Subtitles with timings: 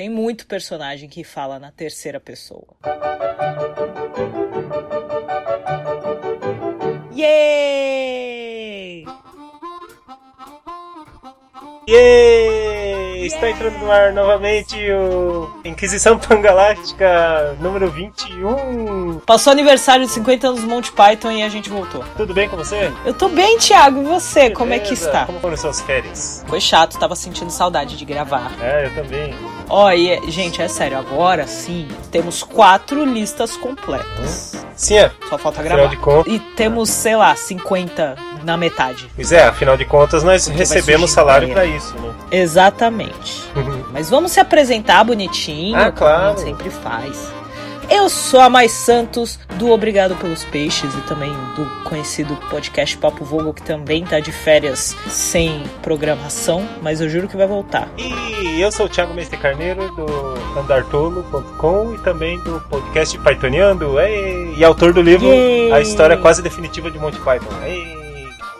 [0.00, 2.68] Tem muito personagem que fala na terceira pessoa.
[7.14, 9.04] Yay!
[11.86, 13.26] Yay!
[13.26, 19.20] Está entrando no ar novamente o Inquisição Pangaláctica número 21.
[19.26, 22.02] Passou aniversário de 50 anos do Monty Python e a gente voltou.
[22.16, 22.90] Tudo bem com você?
[23.04, 24.00] Eu tô bem, Thiago.
[24.00, 24.48] E você?
[24.48, 25.06] Como é que Beleza?
[25.08, 25.26] está?
[25.26, 26.42] Como foram suas férias?
[26.48, 28.50] Foi chato, tava sentindo saudade de gravar.
[28.62, 29.34] É, eu também.
[29.70, 34.56] Ó, e, é- gente, é sério, agora sim, temos quatro listas completas.
[34.74, 35.10] Sim, é.
[35.28, 35.90] Só falta Afinal gravar.
[35.94, 36.32] de contas.
[36.32, 39.08] E temos, sei lá, 50 na metade.
[39.14, 41.60] Pois é, afinal de contas, nós Porque recebemos salário inteira.
[41.68, 42.12] pra isso, né?
[42.32, 43.44] Exatamente.
[43.92, 46.38] Mas vamos se apresentar bonitinho, Ah, claro.
[46.38, 47.30] sempre faz.
[47.90, 53.24] Eu sou a Mais Santos, do Obrigado pelos Peixes e também do conhecido podcast Papo
[53.24, 57.88] Vogo, que também tá de férias sem programação, mas eu juro que vai voltar.
[57.98, 60.06] E eu sou o Thiago Mestre Carneiro, do
[60.56, 65.72] andartolo.com e também do podcast Pythoniando, ei, e autor do livro Yay!
[65.72, 67.52] A História Quase Definitiva de Monty Python.
[67.64, 67.98] Ei.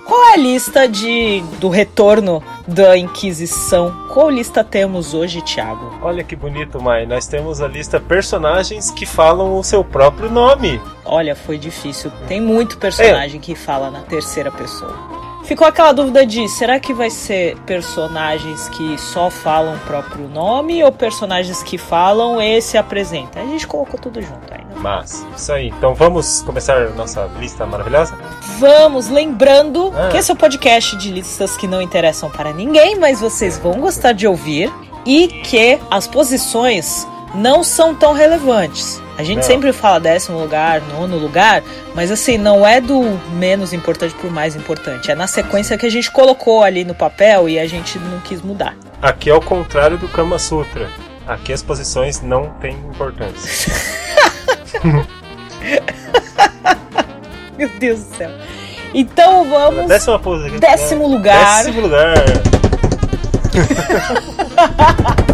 [0.05, 4.07] Qual é a lista de do retorno da Inquisição?
[4.13, 5.99] Qual lista temos hoje, Thiago?
[6.03, 7.05] Olha que bonito, Mai.
[7.05, 10.81] Nós temos a lista personagens que falam o seu próprio nome.
[11.05, 12.11] Olha, foi difícil.
[12.29, 15.20] Tem muito personagem que fala na terceira pessoa.
[15.51, 20.81] Ficou aquela dúvida de será que vai ser personagens que só falam o próprio nome
[20.85, 23.43] ou personagens que falam e se apresentam?
[23.43, 24.77] A gente colocou tudo junto ainda.
[24.77, 25.67] Mas, isso aí.
[25.77, 28.17] Então vamos começar nossa lista maravilhosa?
[28.61, 30.09] Vamos, lembrando Ah.
[30.13, 33.73] que esse é o podcast de listas que não interessam para ninguém, mas vocês vão
[33.81, 34.73] gostar de ouvir
[35.05, 39.03] e que as posições não são tão relevantes.
[39.21, 39.43] A gente Não.
[39.43, 41.63] sempre fala décimo lugar, nono lugar,
[41.95, 43.03] mas assim, não é do
[43.35, 45.11] menos importante pro mais importante.
[45.11, 48.41] É na sequência que a gente colocou ali no papel e a gente não quis
[48.41, 48.75] mudar.
[49.03, 50.89] Aqui é o contrário do Kama Sutra.
[51.27, 53.75] Aqui as posições não têm importância.
[57.59, 58.31] Meu Deus do céu.
[58.95, 59.87] Então vamos.
[59.87, 60.59] Décima posição.
[60.59, 61.63] Décimo lugar.
[61.63, 62.15] Décimo lugar.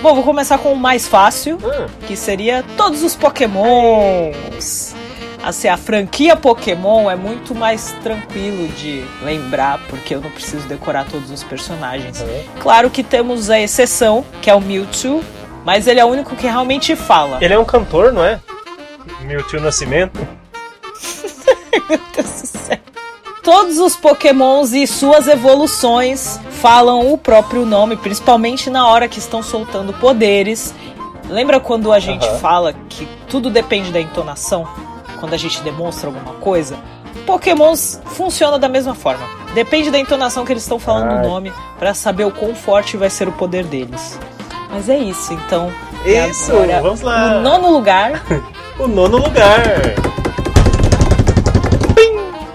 [0.00, 1.58] Bom, vou começar com o mais fácil.
[1.64, 4.94] Ah, que seria todos os Pokémons.
[5.42, 11.06] Assim, a franquia Pokémon é muito mais tranquilo de lembrar, porque eu não preciso decorar
[11.06, 12.24] todos os personagens.
[12.60, 15.22] Claro que temos a exceção, que é o Mewtwo,
[15.64, 17.38] mas ele é o único que realmente fala.
[17.40, 18.40] Ele é um cantor, não é?
[19.22, 20.20] Mewtwo Nascimento.
[21.88, 22.77] Meu Deus do céu.
[23.50, 29.42] Todos os Pokémons e suas evoluções falam o próprio nome, principalmente na hora que estão
[29.42, 30.74] soltando poderes.
[31.30, 32.38] Lembra quando a gente Aham.
[32.40, 34.68] fala que tudo depende da entonação?
[35.18, 36.76] Quando a gente demonstra alguma coisa?
[37.24, 39.26] Pokémons funciona da mesma forma.
[39.54, 41.24] Depende da entonação que eles estão falando Ai.
[41.24, 44.20] o nome pra saber o quão forte vai ser o poder deles.
[44.68, 45.72] Mas é isso, então.
[46.04, 47.30] Isso, vamos lá.
[47.36, 48.22] No nono lugar,
[48.78, 49.62] O nono lugar.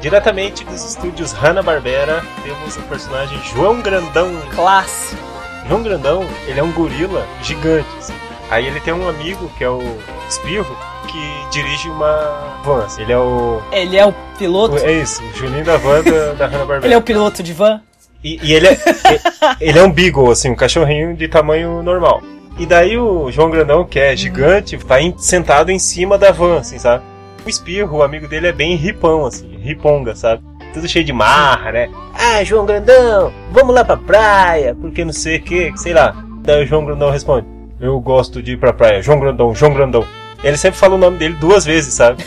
[0.03, 4.34] Diretamente dos estúdios Hanna-Barbera, temos o personagem João Grandão.
[4.53, 5.22] clássico.
[5.66, 7.88] João Grandão, ele é um gorila gigante.
[7.97, 8.13] assim.
[8.52, 9.81] Aí ele tem um amigo, que é o
[10.28, 10.75] Espirro,
[11.08, 12.84] que dirige uma van.
[12.84, 13.02] assim.
[13.02, 13.62] Ele é o...
[13.72, 14.75] Ele é o piloto.
[14.78, 16.86] É isso, o Juninho da van da, da Hanna-Barbera.
[16.86, 17.80] Ele é o piloto de van.
[18.22, 18.78] E, e ele, é,
[19.62, 22.22] ele é um beagle, assim, um cachorrinho de tamanho normal.
[22.59, 26.59] E daí o João Grandão, que é gigante, tá em- sentado em cima da van,
[26.59, 27.06] assim, sabe?
[27.46, 30.42] O Espirro, o amigo dele, é bem ripão, assim, riponga, sabe?
[30.74, 31.90] Tudo cheio de marra, né?
[32.14, 36.16] Ah, João Grandão, vamos lá pra praia, porque não sei o que, sei lá.
[36.42, 37.46] Daí o João Grandão responde,
[37.80, 40.06] eu gosto de ir pra praia, João Grandão, João Grandão.
[40.44, 42.24] Ele sempre fala o nome dele duas vezes, sabe?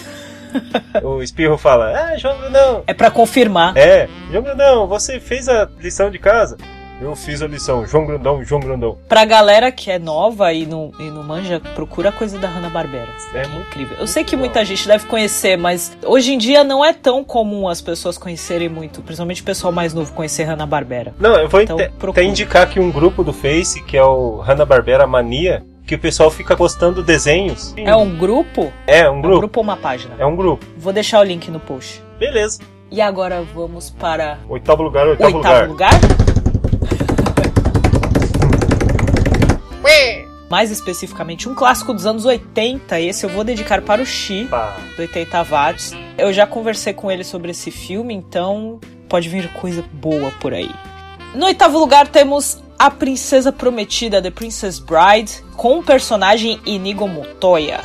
[1.03, 3.77] o Espirro fala, ah, João Grandão, É pra confirmar.
[3.77, 6.57] é, João Grandão, você fez a lição de casa?
[6.99, 8.97] Eu fiz a lição, João Grandão, João Grandão.
[9.07, 13.09] Pra galera que é nova e não, e não manja, procura coisa da Hanna-Barbera.
[13.35, 13.99] É muito incrível.
[13.99, 17.69] Eu sei que muita gente deve conhecer, mas hoje em dia não é tão comum
[17.69, 21.15] as pessoas conhecerem muito, principalmente o pessoal mais novo conhecer Hanna-Barbera.
[21.19, 25.07] Não, eu vou Então, até- indicar aqui um grupo do Face, que é o Hanna-Barbera
[25.07, 27.75] Mania, que o pessoal fica postando desenhos.
[27.77, 28.73] É um grupo?
[28.87, 29.39] É, um É um grupo.
[29.41, 30.15] grupo ou uma página?
[30.19, 30.65] É um grupo.
[30.79, 32.03] Vou deixar o link no post.
[32.19, 32.61] Beleza.
[32.91, 35.93] E agora vamos para Oitavo lugar, oitavo, oitavo lugar.
[35.99, 36.36] lugar.
[40.49, 43.01] Mais especificamente, um clássico dos anos 80.
[43.01, 44.49] E esse eu vou dedicar para o Xi.
[44.97, 45.93] Do 80 watts.
[46.17, 48.79] Eu já conversei com ele sobre esse filme, então
[49.09, 50.71] pode vir coisa boa por aí.
[51.35, 57.81] No oitavo lugar temos A Princesa Prometida, The Princess Bride, com o personagem Inigo Montoya.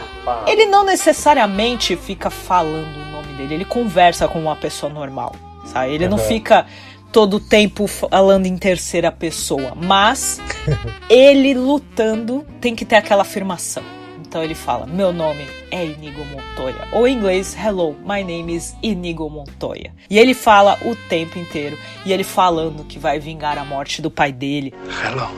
[0.48, 5.36] Ele não necessariamente fica falando o nome dele, ele conversa com uma pessoa normal,
[5.66, 5.94] sabe?
[5.96, 6.24] Ele não Uhum.
[6.24, 6.66] fica
[7.12, 10.40] todo o tempo falando em terceira pessoa, mas
[11.10, 13.84] ele lutando tem que ter aquela afirmação.
[14.32, 16.88] Então ele fala: Meu nome é Inigo Montoya.
[16.94, 19.94] Ou em inglês, Hello, my name is Inigo Montoya.
[20.10, 21.78] E ele fala o tempo inteiro.
[22.06, 24.74] E ele falando que vai vingar a morte do pai dele.
[25.04, 25.30] Hello,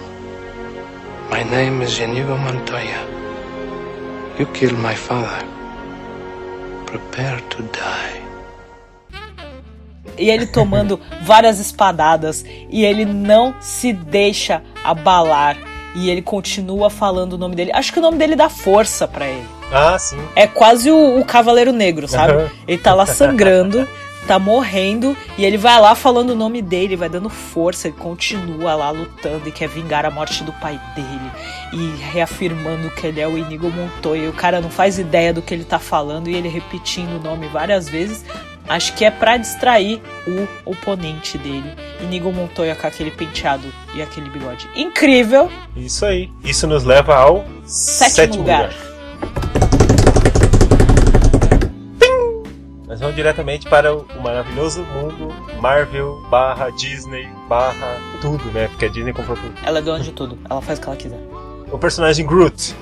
[1.32, 3.14] my name is Inigo Montoya.
[4.38, 5.44] You killed my father.
[6.86, 8.23] Prepare to die.
[10.18, 12.46] E ele tomando várias espadadas.
[12.70, 15.58] E ele não se deixa abalar
[15.96, 17.72] e ele continua falando o nome dele.
[17.74, 19.46] Acho que o nome dele dá força para ele.
[19.72, 20.18] Ah, sim.
[20.36, 22.52] É quase o, o Cavaleiro Negro, sabe?
[22.68, 23.88] ele tá lá sangrando,
[24.24, 28.76] tá morrendo, e ele vai lá falando o nome dele, vai dando força, ele continua
[28.76, 31.32] lá lutando e quer vingar a morte do pai dele.
[31.74, 34.26] E reafirmando que ele é o Inigo Montoya.
[34.26, 37.24] E o cara não faz ideia do que ele tá falando e ele repetindo o
[37.24, 38.24] nome várias vezes,
[38.68, 41.76] Acho que é para distrair o oponente dele.
[42.02, 44.70] Inigo Montoya com aquele penteado e aquele bigode.
[44.76, 45.52] Incrível!
[45.76, 46.32] Isso aí.
[46.44, 48.70] Isso nos leva ao sétimo, sétimo lugar.
[48.70, 48.93] lugar.
[52.94, 58.68] Nós vamos diretamente para o maravilhoso mundo Marvel barra Disney barra tudo, né?
[58.68, 59.52] Porque a Disney comprou tudo.
[59.64, 60.38] Ela é dona de tudo.
[60.48, 61.20] Ela faz o que ela quiser.
[61.72, 62.76] O personagem Groot.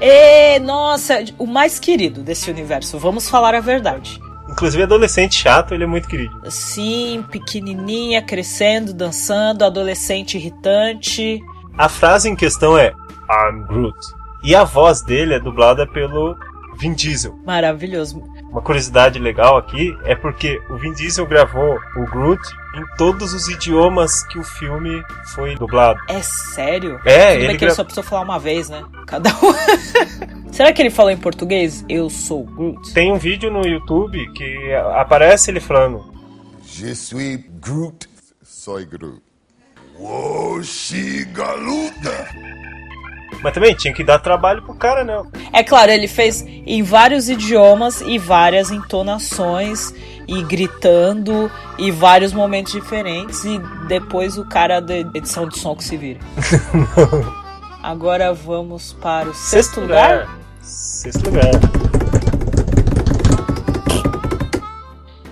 [0.00, 2.98] É, nossa, o mais querido desse universo.
[2.98, 4.20] Vamos falar a verdade.
[4.50, 6.36] Inclusive, adolescente chato, ele é muito querido.
[6.50, 11.40] Sim, pequenininha, crescendo, dançando, adolescente irritante.
[11.78, 12.92] A frase em questão é
[13.30, 13.96] I'm Groot.
[14.42, 16.36] E a voz dele é dublada pelo
[16.76, 17.38] Vin Diesel.
[17.46, 18.20] Maravilhoso.
[18.54, 22.40] Uma curiosidade legal aqui é porque o Vin Diesel gravou o Groot
[22.76, 25.02] em todos os idiomas que o filme
[25.34, 25.98] foi dublado.
[26.08, 27.00] É sério?
[27.04, 27.66] É, Tudo ele, que gra...
[27.66, 28.84] ele só precisou falar uma vez, né?
[29.08, 30.52] Cada um.
[30.54, 31.84] Será que ele falou em português?
[31.88, 32.94] Eu sou Groot.
[32.94, 36.14] Tem um vídeo no YouTube que aparece ele falando.
[36.64, 38.08] Je suis Groot.
[38.40, 39.20] Soy Groot.
[39.98, 42.28] Woshi Galuta.
[43.42, 45.22] Mas também tinha que dar trabalho pro cara, né?
[45.52, 49.92] É claro, ele fez em vários idiomas e várias entonações
[50.26, 53.58] e gritando e vários momentos diferentes e
[53.88, 56.20] depois o cara da edição de som que se vira.
[57.82, 60.20] Agora vamos para o sexto, sexto lugar.
[60.20, 60.38] lugar.
[60.62, 61.50] Sexto lugar.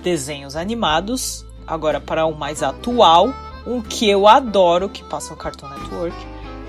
[0.03, 1.45] Desenhos animados.
[1.65, 3.33] Agora para o mais atual,
[3.65, 6.15] um que eu adoro que passa no Cartoon Network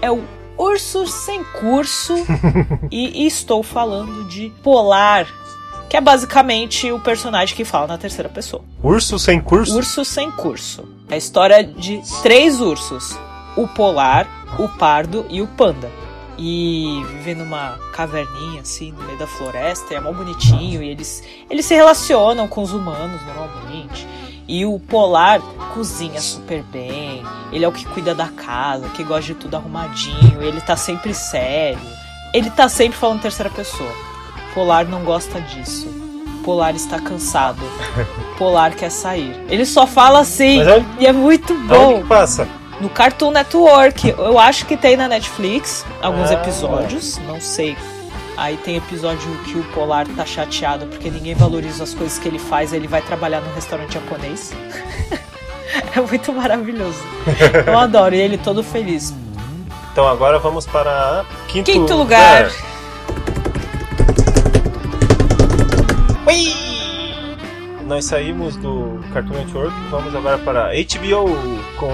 [0.00, 0.22] é o
[0.56, 2.14] Urso Sem Curso.
[2.90, 5.26] e estou falando de Polar,
[5.88, 8.64] que é basicamente o personagem que fala na terceira pessoa.
[8.82, 9.76] Urso Sem Curso?
[9.76, 10.88] Urso Sem Curso.
[11.08, 13.18] É a história de três ursos:
[13.56, 14.28] o Polar,
[14.58, 15.90] o Pardo e o Panda.
[16.36, 21.64] E vivem numa caverninha assim no meio da floresta, é mó bonitinho, e eles, eles
[21.64, 24.04] se relacionam com os humanos normalmente.
[24.46, 25.40] E o Polar
[25.72, 27.22] cozinha super bem.
[27.52, 30.42] Ele é o que cuida da casa, que gosta de tudo arrumadinho.
[30.42, 31.80] Ele tá sempre sério.
[32.32, 33.90] Ele tá sempre falando terceira pessoa.
[34.54, 35.88] Polar não gosta disso.
[36.44, 37.62] Polar está cansado.
[38.36, 39.34] Polar quer sair.
[39.48, 40.84] Ele só fala assim é...
[41.00, 42.02] e é muito bom.
[42.02, 42.46] que passa?
[42.80, 44.08] No Cartoon Network.
[44.10, 47.18] Eu acho que tem na Netflix alguns ah, episódios.
[47.26, 47.76] Não sei
[48.36, 52.38] Aí tem episódio que o Polar tá chateado porque ninguém valoriza as coisas que ele
[52.38, 54.52] faz, ele vai trabalhar num restaurante japonês.
[55.94, 56.98] é muito maravilhoso.
[57.66, 59.14] Eu adoro, e ele todo feliz.
[59.92, 62.44] Então agora vamos para quinto, quinto lugar.
[62.44, 62.74] lugar.
[67.86, 71.28] Nós saímos do Cartoon Network e vamos agora para HBO
[71.76, 71.92] com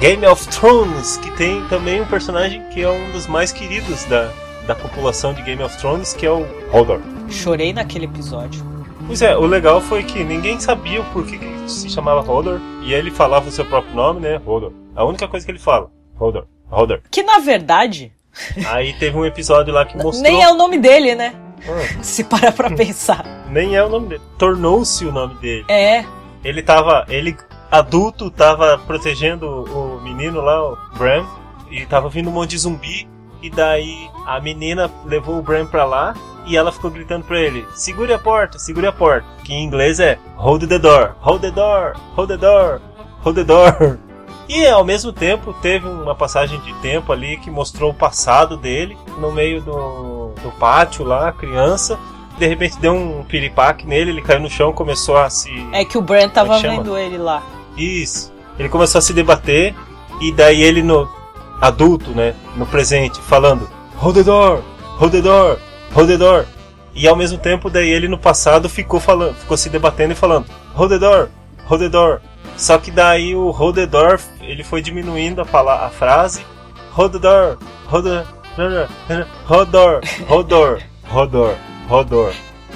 [0.00, 4.32] Game of Thrones, que tem também um personagem que é um dos mais queridos da,
[4.66, 7.00] da população de Game of Thrones, que é o Hodor.
[7.28, 8.64] Chorei naquele episódio.
[9.06, 12.92] Pois é, o legal foi que ninguém sabia o porquê que se chamava Hodor, e
[12.92, 14.40] ele falava o seu próprio nome, né?
[14.46, 14.72] Hodor.
[14.94, 17.00] A única coisa que ele fala, Hodor, Hodor.
[17.10, 18.12] Que na verdade.
[18.68, 20.22] Aí teve um episódio lá que mostrou.
[20.22, 21.34] Nem é o nome dele, né?
[21.66, 22.02] Hum.
[22.02, 23.24] Se parar pra pensar.
[23.48, 24.22] Nem é o nome dele.
[24.38, 25.64] Tornou-se o nome dele.
[25.68, 26.04] É.
[26.44, 27.04] Ele tava.
[27.08, 27.36] Ele,
[27.70, 31.26] adulto, tava protegendo o menino lá, o Bram,
[31.70, 33.08] e tava vindo um monte de zumbi.
[33.42, 36.14] E daí a menina levou o Bran pra lá
[36.46, 39.26] e ela ficou gritando pra ele: segure a porta, segure a porta.
[39.44, 42.80] Que em inglês é hold the door, hold the door, hold the door,
[43.22, 43.98] hold the door.
[44.48, 48.98] E ao mesmo tempo teve uma passagem de tempo ali que mostrou o passado dele
[49.18, 51.98] no meio do, do pátio lá, criança.
[52.38, 55.50] De repente deu um piripaque nele, ele caiu no chão, começou a se.
[55.72, 57.42] É que o Bran tava vendo ele lá.
[57.76, 58.32] Isso.
[58.58, 59.74] Ele começou a se debater
[60.20, 61.08] e daí ele no
[61.62, 64.62] adulto, né, no presente, falando Hold the door,
[64.98, 65.58] hold the door,
[65.94, 66.44] hold the door.
[66.94, 70.46] E ao mesmo tempo, daí ele no passado ficou falando, ficou se debatendo e falando
[70.74, 71.28] Hold the door,
[71.66, 72.20] hold the door,
[72.56, 76.44] Só que daí o Rodedorf, ele foi diminuindo a, pala- a frase.
[76.90, 78.24] Rodedor, Rodor,
[79.46, 81.54] Rodor, Rodor, Rodor,
[81.88, 82.32] Rodor.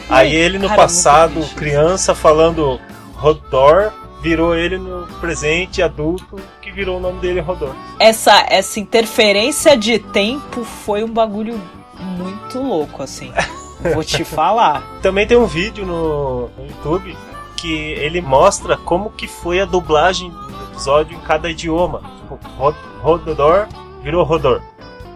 [0.09, 2.81] Aí ele no cara, passado, criança, falando
[3.15, 3.93] Rodor,
[4.23, 7.75] virou ele no presente, adulto, que virou o nome dele Rodor.
[7.99, 11.61] Essa, essa interferência de tempo foi um bagulho
[11.99, 13.33] muito louco, assim.
[13.95, 14.83] Vou te falar.
[15.03, 17.17] Também tem um vídeo no, no YouTube
[17.57, 22.01] que ele mostra como que foi a dublagem do episódio em cada idioma.
[22.21, 23.67] Tipo, Ro- Rodor
[24.03, 24.61] virou Rodor.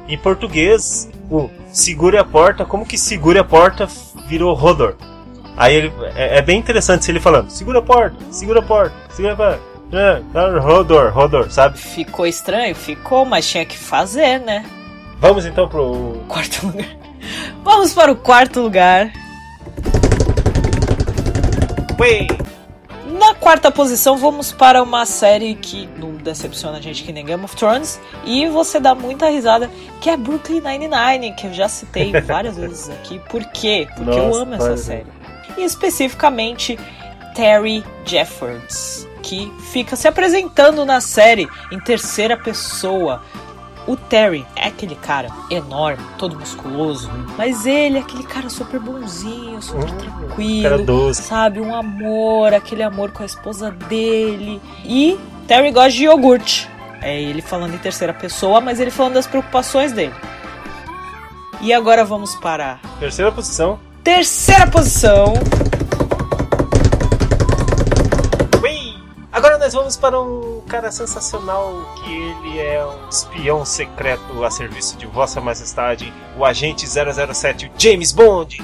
[0.08, 3.86] Em português, o segure a porta, como que segure a porta
[4.26, 4.94] virou Rodor.
[5.56, 8.94] Aí ele, é, é bem interessante se ele falando, segura a porta, segura a porta,
[9.10, 9.60] segura a porta.
[9.92, 11.76] É, tá, Rodor, Rodor, sabe?
[11.76, 12.74] Ficou estranho?
[12.74, 14.64] Ficou, mas tinha que fazer, né?
[15.18, 16.86] Vamos então pro Quarto lugar.
[17.62, 19.12] Vamos para o quarto lugar.
[21.98, 22.28] Way.
[23.18, 27.44] Na quarta posição, vamos para uma série que não decepciona a gente que nem Game
[27.44, 28.00] of Thrones.
[28.24, 32.88] E você dá muita risada, que é Brooklyn Nine-Nine, que eu já citei várias vezes
[32.88, 33.20] aqui.
[33.28, 33.86] Por quê?
[33.94, 35.06] Porque eu Nossa, amo essa série.
[35.56, 36.78] E especificamente
[37.34, 43.22] Terry Jeffords, que fica se apresentando na série em terceira pessoa.
[43.86, 49.60] O Terry é aquele cara enorme, todo musculoso, mas ele é aquele cara super bonzinho,
[49.62, 51.60] super Hum, tranquilo sabe?
[51.60, 54.60] Um amor, aquele amor com a esposa dele.
[54.84, 56.68] E Terry gosta de iogurte.
[57.02, 60.14] É ele falando em terceira pessoa, mas ele falando das preocupações dele.
[61.62, 63.78] E agora vamos para a Terceira posição.
[64.02, 65.34] Terceira posição.
[68.62, 68.94] Ui!
[69.32, 74.96] Agora nós vamos para um cara sensacional que ele é um espião secreto a serviço
[74.96, 78.62] de Vossa Majestade, o agente 007, o James Bond.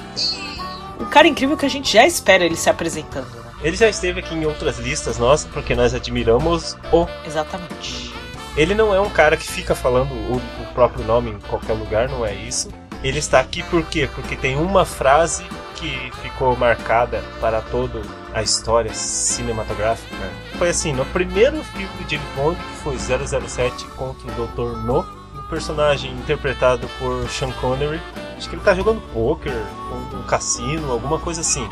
[0.98, 3.52] O cara incrível que a gente já espera ele se apresentando, né?
[3.62, 7.06] Ele já esteve aqui em outras listas nossas porque nós admiramos o.
[7.26, 8.14] Exatamente.
[8.56, 12.08] Ele não é um cara que fica falando o, o próprio nome em qualquer lugar,
[12.08, 12.70] não é isso.
[13.06, 14.08] Ele está aqui por quê?
[14.12, 15.44] Porque tem uma frase
[15.76, 18.02] que ficou marcada para toda
[18.34, 20.16] a história cinematográfica.
[20.58, 24.76] Foi assim, no primeiro filme do James Bond, que foi 007 contra o Dr.
[24.84, 25.06] No,
[25.38, 28.00] um personagem interpretado por Sean Connery,
[28.36, 29.54] acho que ele tá jogando poker,
[29.92, 31.68] ou um cassino, alguma coisa assim.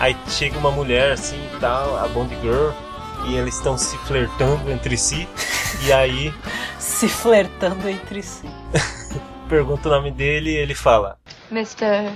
[0.00, 2.70] Aí chega uma mulher assim e tal, a Bond Girl,
[3.28, 5.28] e eles estão se flertando entre si,
[5.84, 6.34] e aí
[6.80, 8.48] Se flertando entre si.
[9.52, 11.18] pergunta o nome dele e ele fala:
[11.50, 12.10] Mr.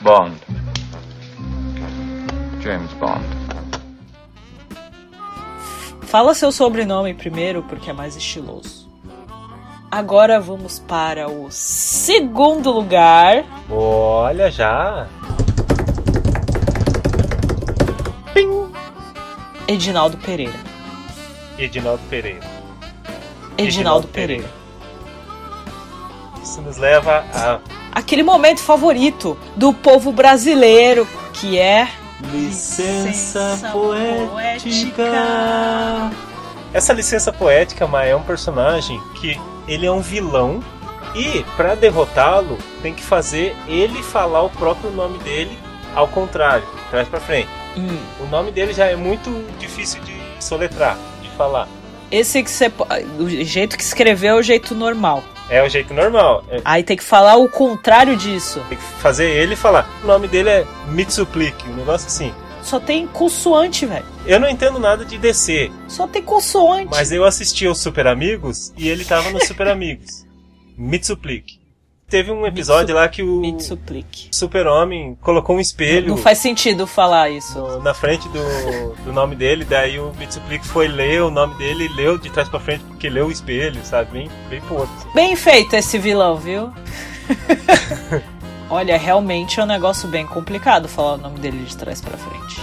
[0.00, 0.34] Bond.
[2.62, 3.22] James Bond.
[6.06, 8.90] Fala seu sobrenome primeiro, porque é mais estiloso.
[9.90, 13.44] Agora vamos para o segundo lugar.
[13.68, 15.06] Olha já!
[19.68, 20.58] Edinaldo Pereira.
[21.58, 22.38] Edinaldo Pereira.
[22.38, 24.63] Edinaldo, Edinaldo Pereira.
[26.44, 27.58] Isso nos leva a
[27.90, 31.88] Aquele momento favorito do povo brasileiro, que é.
[32.32, 35.04] licença poética.
[36.72, 40.62] Essa licença poética, Maia, é um personagem que ele é um vilão
[41.14, 45.56] e para derrotá-lo tem que fazer ele falar o próprio nome dele
[45.94, 47.48] ao contrário, traz para frente.
[47.76, 51.68] Hum, O nome dele já é muito difícil de soletrar, de falar.
[52.10, 52.70] esse que você.
[53.18, 55.22] O jeito que escreveu é o jeito normal.
[55.48, 56.44] É o jeito normal.
[56.48, 58.60] É, Aí tem que falar o contrário disso.
[58.68, 59.88] tem que fazer ele falar.
[60.02, 62.32] O nome dele é Mitsuplik, um negócio assim.
[62.62, 64.06] Só tem consoante, velho.
[64.24, 66.88] Eu não entendo nada de DC, Só tem consoante.
[66.90, 70.24] mas eu assisti aos Super Amigos e ele tava nos Super Amigos.
[70.78, 71.60] Mitsuplik.
[72.08, 74.28] Teve um episódio lá que o Mitsuplique.
[74.30, 77.58] Super-Homem colocou um espelho Não faz sentido falar isso.
[77.58, 81.86] no- na frente do, do nome dele, daí o Mitsuplik foi ler o nome dele
[81.86, 84.10] e leu de trás pra frente porque leu o espelho, sabe?
[84.12, 85.08] Bem, bem assim.
[85.14, 86.70] Bem feito esse vilão, viu?
[88.70, 92.60] Olha, realmente é um negócio bem complicado falar o nome dele de trás pra frente.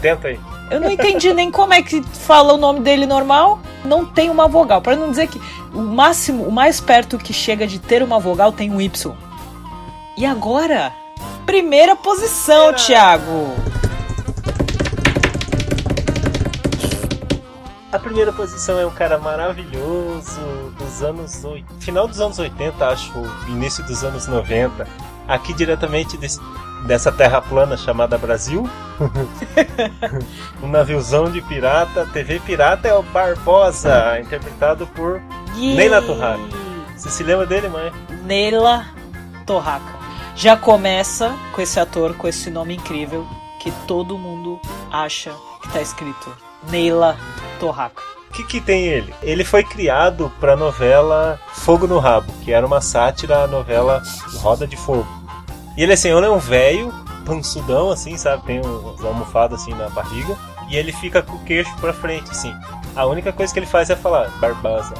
[0.00, 0.40] Tenta aí.
[0.70, 3.60] Eu não entendi nem como é que fala o nome dele normal.
[3.84, 4.80] Não tem uma vogal.
[4.80, 5.40] Pra não dizer que
[5.74, 9.14] o máximo, o mais perto que chega de ter uma vogal tem um Y.
[10.16, 10.92] E agora?
[11.46, 13.54] Primeira posição, Thiago.
[17.90, 20.40] A primeira posição é um cara maravilhoso
[20.78, 23.12] dos anos 80, final dos anos 80, acho,
[23.48, 24.86] início dos anos 90.
[25.28, 26.40] Aqui diretamente desse-
[26.86, 28.68] dessa terra plana chamada Brasil.
[30.62, 35.20] um naviozão de pirata, TV pirata é o Barbosa, interpretado por
[35.56, 35.76] Yay!
[35.76, 36.42] Neila Torraca.
[36.96, 37.92] Você se lembra dele, mãe?
[38.24, 38.86] Neila
[39.46, 40.02] Torraca.
[40.34, 43.26] Já começa com esse ator, com esse nome incrível,
[43.60, 44.60] que todo mundo
[44.90, 46.34] acha que tá escrito
[46.68, 47.16] Neila
[47.60, 48.02] torraca.
[48.30, 49.12] O que, que tem ele?
[49.22, 54.02] Ele foi criado pra novela Fogo no Rabo, que era uma sátira à novela
[54.40, 55.21] Roda de Fogo.
[55.76, 56.92] E ele assim, ele é um velho,
[57.24, 58.42] pansudão assim, sabe?
[58.44, 60.36] Tem um, uma almofada assim na barriga.
[60.68, 62.54] E ele fica com o queixo pra frente, assim.
[62.96, 64.94] A única coisa que ele faz é falar Barbosa,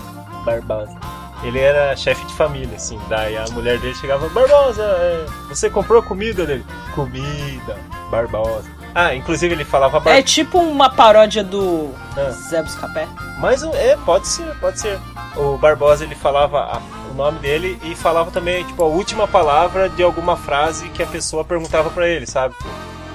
[0.45, 0.97] Barbosa.
[1.43, 2.99] Ele era chefe de família, assim.
[3.09, 6.65] Daí a mulher dele chegava, Barbosa, é, você comprou comida dele?
[6.95, 7.77] Comida,
[8.11, 8.71] Barbosa.
[8.95, 10.11] Ah, inclusive ele falava Bar...
[10.13, 12.31] É tipo uma paródia do Ah.
[12.31, 13.09] Zé Buscapé.
[13.39, 15.01] Mas é, pode ser, pode ser.
[15.37, 16.83] O Barbosa ele falava a-
[17.13, 21.07] o nome dele e falava também, tipo, a última palavra de alguma frase que a
[21.07, 22.55] pessoa perguntava pra ele, sabe?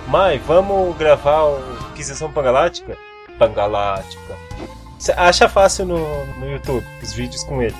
[0.07, 1.59] Mãe, vamos gravar o
[1.91, 2.97] Inquisição Pangalática?
[3.37, 4.37] Pangalática.
[5.15, 7.75] Acha fácil no, no YouTube os vídeos com ele.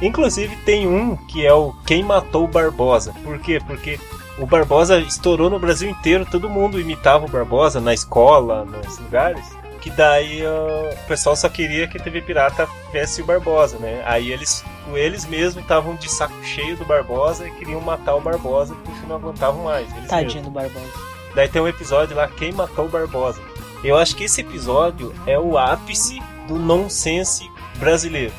[0.00, 3.14] Inclusive tem um que é o Quem Matou o Barbosa.
[3.22, 3.60] Por quê?
[3.66, 3.98] Porque
[4.38, 9.55] o Barbosa estourou no Brasil inteiro, todo mundo imitava o Barbosa na escola, nos lugares.
[9.86, 14.02] Que daí ó, o pessoal só queria que a TV Pirata tivesse o Barbosa, né?
[14.04, 18.74] Aí eles, eles mesmos estavam de saco cheio do Barbosa e queriam matar o Barbosa
[18.74, 19.86] porque não aguentavam mais.
[20.08, 20.42] Tadinho mesmos.
[20.42, 20.92] do Barbosa.
[21.36, 23.40] Daí tem um episódio lá, Quem Matou o Barbosa.
[23.84, 28.32] Eu acho que esse episódio é o ápice do nonsense brasileiro.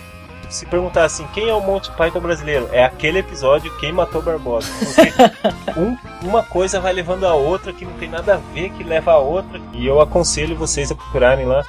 [0.50, 2.70] Se perguntar assim, quem é o Monty Python brasileiro?
[2.72, 4.70] É aquele episódio, Quem Matou o Barbosa.
[4.80, 5.12] Porque
[5.80, 9.12] um- uma coisa vai levando a outra que não tem nada a ver, que leva
[9.12, 9.60] a outra.
[9.74, 11.63] E eu aconselho vocês a procurarem lá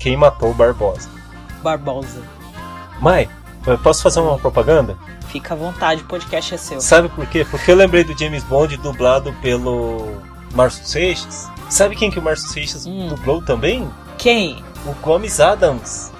[0.00, 1.08] Quem Matou o Barbosa.
[1.62, 2.22] Barbosa.
[3.00, 3.28] Mai,
[3.82, 4.96] posso fazer uma propaganda?
[5.28, 6.80] Fica à vontade, o podcast é seu.
[6.80, 7.44] Sabe por quê?
[7.50, 10.16] Porque eu lembrei do James Bond dublado pelo
[10.54, 11.50] Márcio Seixas.
[11.70, 13.08] Sabe quem que o Márcio Seixas Hum.
[13.08, 13.88] dublou também?
[14.18, 14.62] Quem?
[14.86, 16.12] O Gomes Adams.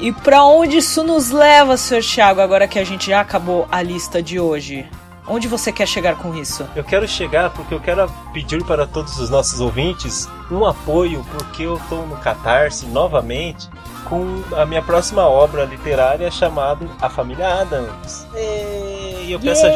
[0.00, 2.02] E pra onde isso nos leva, Sr.
[2.02, 4.88] Thiago, agora que a gente já acabou a lista de hoje?
[5.26, 6.66] Onde você quer chegar com isso?
[6.74, 11.64] Eu quero chegar porque eu quero pedir para todos os nossos ouvintes um apoio, porque
[11.64, 13.68] eu estou no Catarse novamente
[14.08, 18.26] com a minha próxima obra literária chamada A Família Adams.
[18.34, 19.66] E eu peço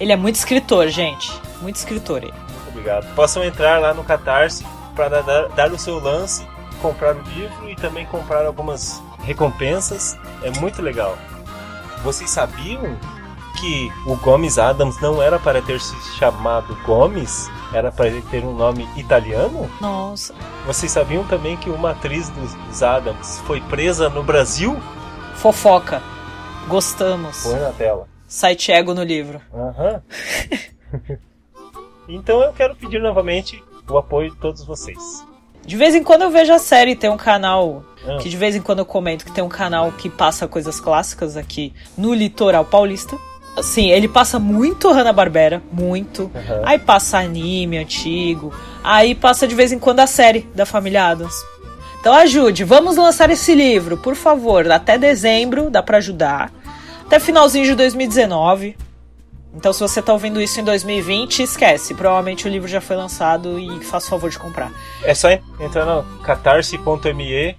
[0.00, 1.32] Ele é muito escritor, gente.
[1.60, 2.32] Muito escritor ele.
[2.32, 3.14] Muito obrigado.
[3.14, 6.44] Possam entrar lá no Catarse para dar, dar o seu lance,
[6.82, 10.18] comprar o livro e também comprar algumas recompensas.
[10.42, 11.16] É muito legal.
[12.02, 12.98] Vocês sabiam
[13.60, 17.48] que o Gomes Adams não era para ter se chamado Gomes?
[17.72, 19.70] Era para ele ter um nome italiano?
[19.80, 20.34] Nossa.
[20.66, 24.76] Vocês sabiam também que uma atriz dos, Adams foi presa no Brasil?
[25.36, 26.02] Fofoca.
[26.68, 27.44] Gostamos.
[27.44, 28.08] Põe na tela.
[28.26, 29.40] Site ego no livro.
[29.54, 30.02] Aham.
[32.08, 35.24] então eu quero pedir novamente o apoio de todos vocês.
[35.64, 38.18] De vez em quando eu vejo a série, tem um canal Ah.
[38.20, 41.36] que de vez em quando eu comento que tem um canal que passa coisas clássicas
[41.36, 43.16] aqui no litoral paulista.
[43.56, 46.30] Assim, ele passa muito Hanna-Barbera, muito.
[46.34, 46.62] Aham.
[46.64, 48.52] Aí passa anime antigo.
[48.82, 51.34] Aí passa de vez em quando a série da família Adams.
[52.00, 56.50] Então ajude, vamos lançar esse livro, por favor, até dezembro, dá pra ajudar.
[57.06, 58.76] Até finalzinho de 2019.
[59.54, 63.58] Então se você tá ouvindo isso em 2020, esquece, provavelmente o livro já foi lançado
[63.58, 64.72] e faça o favor de comprar.
[65.04, 67.56] É só en- entrar no catarse.me.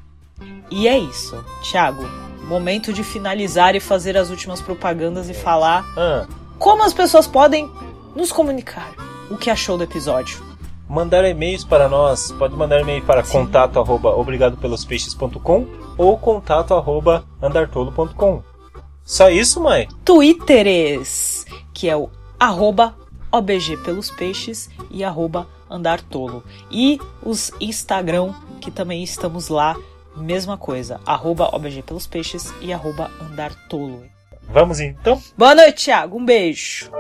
[0.72, 1.44] E é isso.
[1.62, 2.04] Thiago,
[2.48, 6.26] momento de finalizar e fazer as últimas propagandas e falar Ah,
[6.58, 7.70] como as pessoas podem
[8.16, 8.92] nos comunicar
[9.30, 10.42] o que achou do episódio.
[10.90, 12.32] mandar e-mails para nós.
[12.34, 15.66] Pode mandar e-mail para contato arroba obrigadopelospeixes.com
[15.98, 18.44] ou contato arroba andartolo.com.
[19.06, 19.88] Só isso, mãe?
[20.06, 22.96] Twitteres, que é o arroba
[23.32, 26.44] OBG pelos peixes e arroba andartolo.
[26.72, 29.76] E os Instagram, que também estamos lá,
[30.16, 34.04] mesma coisa, arroba OBG pelos peixes e arroba andartolo.
[34.44, 35.22] Vamos então?
[35.38, 36.18] Boa noite, Thiago.
[36.18, 36.92] Um beijo.